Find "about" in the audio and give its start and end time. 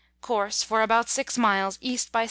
0.81-1.09